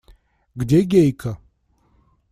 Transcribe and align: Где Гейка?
Где 0.55 0.81
Гейка? 0.81 1.37